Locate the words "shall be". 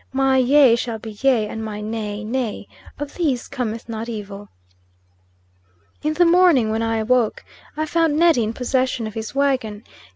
0.75-1.11